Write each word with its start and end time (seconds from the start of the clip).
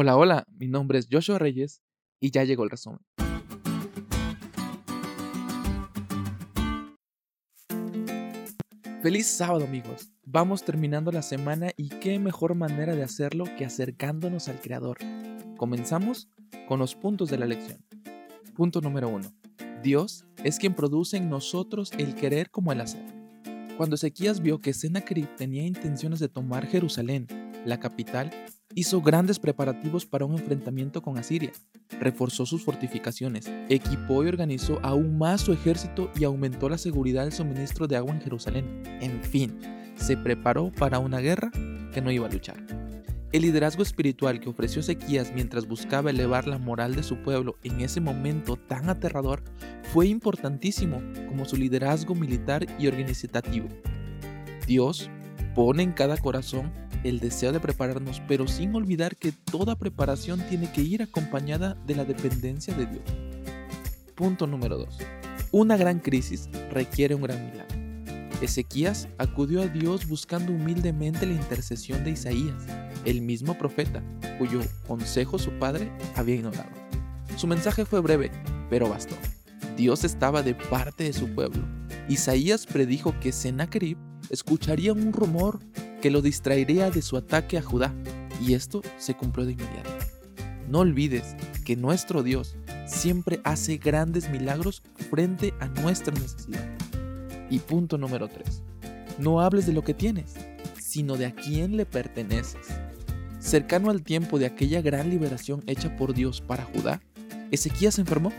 Hola, 0.00 0.16
hola, 0.16 0.46
mi 0.56 0.68
nombre 0.68 1.00
es 1.00 1.08
Joshua 1.10 1.40
Reyes 1.40 1.82
y 2.20 2.30
ya 2.30 2.44
llegó 2.44 2.62
el 2.62 2.70
resumen. 2.70 3.00
Feliz 9.02 9.26
sábado 9.26 9.64
amigos, 9.64 10.12
vamos 10.24 10.62
terminando 10.62 11.10
la 11.10 11.22
semana 11.22 11.72
y 11.76 11.88
qué 11.88 12.20
mejor 12.20 12.54
manera 12.54 12.94
de 12.94 13.02
hacerlo 13.02 13.42
que 13.58 13.64
acercándonos 13.64 14.46
al 14.46 14.60
Creador. 14.60 14.98
Comenzamos 15.56 16.28
con 16.68 16.78
los 16.78 16.94
puntos 16.94 17.28
de 17.28 17.38
la 17.38 17.46
lección. 17.46 17.84
Punto 18.54 18.80
número 18.80 19.08
1. 19.08 19.28
Dios 19.82 20.24
es 20.44 20.60
quien 20.60 20.74
produce 20.74 21.16
en 21.16 21.28
nosotros 21.28 21.90
el 21.98 22.14
querer 22.14 22.52
como 22.52 22.70
el 22.70 22.82
hacer. 22.82 23.04
Cuando 23.76 23.96
Ezequías 23.96 24.42
vio 24.42 24.60
que 24.60 24.74
Sennacherib 24.74 25.34
tenía 25.34 25.66
intenciones 25.66 26.20
de 26.20 26.28
tomar 26.28 26.68
Jerusalén, 26.68 27.26
la 27.64 27.80
capital, 27.80 28.30
hizo 28.74 29.00
grandes 29.00 29.38
preparativos 29.38 30.06
para 30.06 30.24
un 30.24 30.32
enfrentamiento 30.32 31.02
con 31.02 31.18
Asiria, 31.18 31.52
reforzó 32.00 32.46
sus 32.46 32.64
fortificaciones, 32.64 33.50
equipó 33.68 34.22
y 34.22 34.28
organizó 34.28 34.78
aún 34.82 35.18
más 35.18 35.40
su 35.40 35.52
ejército 35.52 36.10
y 36.18 36.24
aumentó 36.24 36.68
la 36.68 36.78
seguridad 36.78 37.24
del 37.24 37.32
suministro 37.32 37.88
de 37.88 37.96
agua 37.96 38.14
en 38.14 38.20
Jerusalén. 38.20 38.82
En 39.00 39.22
fin, 39.22 39.58
se 39.96 40.16
preparó 40.16 40.70
para 40.70 40.98
una 40.98 41.18
guerra 41.18 41.50
que 41.92 42.00
no 42.00 42.10
iba 42.10 42.26
a 42.26 42.30
luchar. 42.30 42.56
El 43.30 43.42
liderazgo 43.42 43.82
espiritual 43.82 44.40
que 44.40 44.48
ofreció 44.48 44.80
Ezequías 44.80 45.32
mientras 45.34 45.66
buscaba 45.66 46.08
elevar 46.08 46.46
la 46.46 46.56
moral 46.56 46.94
de 46.94 47.02
su 47.02 47.16
pueblo 47.16 47.56
en 47.62 47.82
ese 47.82 48.00
momento 48.00 48.56
tan 48.56 48.88
aterrador 48.88 49.42
fue 49.92 50.06
importantísimo 50.06 51.02
como 51.28 51.44
su 51.44 51.56
liderazgo 51.56 52.14
militar 52.14 52.66
y 52.78 52.86
organizativo. 52.86 53.68
Dios 54.66 55.10
pone 55.54 55.82
en 55.82 55.92
cada 55.92 56.16
corazón 56.16 56.72
el 57.04 57.20
deseo 57.20 57.52
de 57.52 57.60
prepararnos, 57.60 58.22
pero 58.26 58.46
sin 58.48 58.74
olvidar 58.74 59.16
que 59.16 59.32
toda 59.32 59.76
preparación 59.76 60.40
tiene 60.48 60.70
que 60.72 60.82
ir 60.82 61.02
acompañada 61.02 61.74
de 61.86 61.94
la 61.94 62.04
dependencia 62.04 62.74
de 62.74 62.86
Dios. 62.86 63.04
Punto 64.14 64.46
número 64.46 64.78
2. 64.78 64.98
Una 65.52 65.76
gran 65.76 66.00
crisis 66.00 66.48
requiere 66.70 67.14
un 67.14 67.22
gran 67.22 67.44
milagro. 67.50 67.76
Ezequías 68.40 69.08
acudió 69.18 69.62
a 69.62 69.66
Dios 69.66 70.06
buscando 70.06 70.52
humildemente 70.52 71.26
la 71.26 71.32
intercesión 71.32 72.04
de 72.04 72.12
Isaías, 72.12 72.66
el 73.04 73.22
mismo 73.22 73.56
profeta, 73.58 74.02
cuyo 74.38 74.60
consejo 74.86 75.38
su 75.38 75.50
padre 75.52 75.90
había 76.14 76.36
ignorado. 76.36 76.70
Su 77.36 77.46
mensaje 77.46 77.84
fue 77.84 78.00
breve, 78.00 78.30
pero 78.70 78.88
bastó. 78.88 79.16
Dios 79.76 80.04
estaba 80.04 80.42
de 80.42 80.54
parte 80.54 81.04
de 81.04 81.12
su 81.12 81.28
pueblo. 81.34 81.62
Isaías 82.08 82.66
predijo 82.66 83.14
que 83.20 83.32
Sennacherib 83.32 83.96
escucharía 84.30 84.92
un 84.92 85.12
rumor 85.12 85.60
que 86.00 86.10
lo 86.10 86.22
distraería 86.22 86.90
de 86.90 87.02
su 87.02 87.16
ataque 87.16 87.58
a 87.58 87.62
Judá, 87.62 87.94
y 88.40 88.54
esto 88.54 88.82
se 88.98 89.14
cumplió 89.14 89.46
de 89.46 89.52
inmediato. 89.52 89.90
No 90.68 90.80
olvides 90.80 91.34
que 91.64 91.76
nuestro 91.76 92.22
Dios 92.22 92.56
siempre 92.86 93.40
hace 93.44 93.78
grandes 93.78 94.30
milagros 94.30 94.82
frente 95.10 95.54
a 95.60 95.66
nuestra 95.66 96.14
necesidad. 96.14 96.66
Y 97.50 97.58
punto 97.60 97.98
número 97.98 98.28
3. 98.28 98.62
No 99.18 99.40
hables 99.40 99.66
de 99.66 99.72
lo 99.72 99.82
que 99.82 99.94
tienes, 99.94 100.34
sino 100.78 101.16
de 101.16 101.26
a 101.26 101.34
quién 101.34 101.76
le 101.76 101.86
perteneces. 101.86 102.66
Cercano 103.40 103.90
al 103.90 104.02
tiempo 104.02 104.38
de 104.38 104.46
aquella 104.46 104.82
gran 104.82 105.10
liberación 105.10 105.62
hecha 105.66 105.96
por 105.96 106.14
Dios 106.14 106.40
para 106.40 106.64
Judá, 106.64 107.00
Ezequías 107.50 107.94
se 107.94 108.02
enfermó 108.02 108.32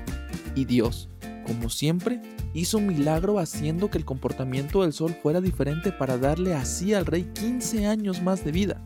y 0.56 0.66
Dios, 0.66 1.10
como 1.50 1.72
siempre, 1.72 2.22
hizo 2.54 2.78
un 2.78 2.86
milagro 2.86 3.40
haciendo 3.40 3.90
que 3.90 3.98
el 3.98 4.06
comportamiento 4.06 4.84
del 4.84 4.94
sol 4.94 5.16
fuera 5.20 5.42
diferente 5.42 5.92
para 5.92 6.20
darle 6.20 6.54
así 6.54 6.94
al 6.94 7.08
rey 7.08 7.24
15 7.24 7.88
años 7.88 8.22
más 8.22 8.46
de 8.46 8.52
vida. 8.52 8.80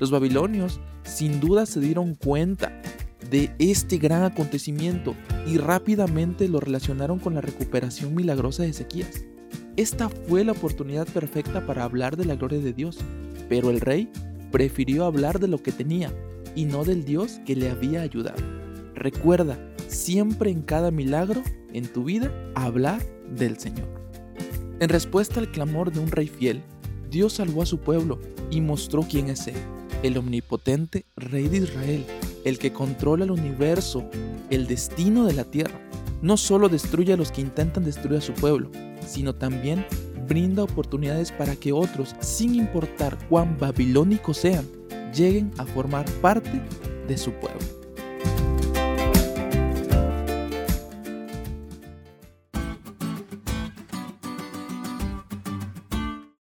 Los 0.00 0.10
babilonios 0.10 0.80
sin 1.04 1.38
duda 1.38 1.66
se 1.66 1.78
dieron 1.78 2.16
cuenta 2.16 2.82
de 3.30 3.54
este 3.60 3.98
gran 3.98 4.24
acontecimiento 4.24 5.14
y 5.46 5.58
rápidamente 5.58 6.48
lo 6.48 6.58
relacionaron 6.58 7.20
con 7.20 7.34
la 7.34 7.42
recuperación 7.42 8.12
milagrosa 8.12 8.64
de 8.64 8.70
Ezequías. 8.70 9.24
Esta 9.76 10.08
fue 10.08 10.42
la 10.42 10.50
oportunidad 10.50 11.06
perfecta 11.06 11.64
para 11.64 11.84
hablar 11.84 12.16
de 12.16 12.24
la 12.24 12.34
gloria 12.34 12.58
de 12.58 12.72
Dios, 12.72 12.98
pero 13.48 13.70
el 13.70 13.80
rey 13.80 14.10
prefirió 14.50 15.04
hablar 15.04 15.38
de 15.38 15.46
lo 15.46 15.62
que 15.62 15.70
tenía 15.70 16.12
y 16.56 16.64
no 16.64 16.82
del 16.82 17.04
Dios 17.04 17.40
que 17.46 17.54
le 17.54 17.70
había 17.70 18.02
ayudado. 18.02 18.42
Recuerda, 18.96 19.56
siempre 19.90 20.50
en 20.50 20.62
cada 20.62 20.90
milagro 20.90 21.42
en 21.72 21.86
tu 21.92 22.04
vida 22.04 22.32
hablar 22.54 23.02
del 23.28 23.58
Señor. 23.58 23.88
En 24.80 24.88
respuesta 24.88 25.40
al 25.40 25.50
clamor 25.50 25.92
de 25.92 26.00
un 26.00 26.10
rey 26.10 26.26
fiel, 26.26 26.62
Dios 27.10 27.34
salvó 27.34 27.62
a 27.62 27.66
su 27.66 27.78
pueblo 27.78 28.18
y 28.50 28.60
mostró 28.60 29.02
quién 29.02 29.28
es 29.28 29.46
Él, 29.46 29.56
el 30.02 30.16
omnipotente 30.16 31.06
Rey 31.16 31.48
de 31.48 31.58
Israel, 31.58 32.06
el 32.44 32.58
que 32.58 32.72
controla 32.72 33.24
el 33.24 33.30
universo, 33.30 34.08
el 34.48 34.66
destino 34.66 35.26
de 35.26 35.34
la 35.34 35.44
tierra. 35.44 35.78
No 36.22 36.36
solo 36.36 36.68
destruye 36.68 37.12
a 37.12 37.16
los 37.16 37.32
que 37.32 37.40
intentan 37.40 37.84
destruir 37.84 38.18
a 38.18 38.22
su 38.22 38.32
pueblo, 38.32 38.70
sino 39.06 39.34
también 39.34 39.84
brinda 40.28 40.62
oportunidades 40.62 41.32
para 41.32 41.56
que 41.56 41.72
otros, 41.72 42.14
sin 42.20 42.54
importar 42.54 43.18
cuán 43.28 43.58
babilónicos 43.58 44.36
sean, 44.36 44.66
lleguen 45.14 45.50
a 45.58 45.66
formar 45.66 46.08
parte 46.22 46.62
de 47.08 47.18
su 47.18 47.32
pueblo. 47.32 47.79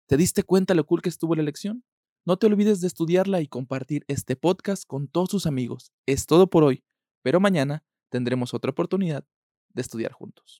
¿Te 0.08 0.16
diste 0.16 0.42
cuenta 0.42 0.72
lo 0.72 0.86
cool 0.86 1.02
que 1.02 1.10
estuvo 1.10 1.34
la 1.34 1.42
lección? 1.42 1.84
No 2.24 2.38
te 2.38 2.46
olvides 2.46 2.80
de 2.80 2.86
estudiarla 2.86 3.42
y 3.42 3.46
compartir 3.46 4.06
este 4.08 4.36
podcast 4.36 4.84
con 4.86 5.06
todos 5.06 5.28
tus 5.28 5.46
amigos. 5.46 5.92
Es 6.06 6.24
todo 6.24 6.48
por 6.48 6.64
hoy, 6.64 6.82
pero 7.22 7.40
mañana 7.40 7.84
tendremos 8.08 8.54
otra 8.54 8.70
oportunidad 8.70 9.26
de 9.74 9.82
estudiar 9.82 10.12
juntos. 10.12 10.56